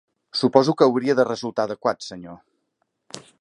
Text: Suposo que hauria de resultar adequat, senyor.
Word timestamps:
Suposo 0.39 0.73
que 0.79 0.85
hauria 0.87 1.17
de 1.19 1.27
resultar 1.29 1.67
adequat, 1.67 2.03
senyor. 2.09 3.23